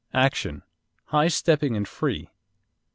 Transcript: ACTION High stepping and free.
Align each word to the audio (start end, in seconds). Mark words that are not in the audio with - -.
ACTION 0.15 0.63
High 1.09 1.27
stepping 1.27 1.77
and 1.77 1.87
free. 1.87 2.31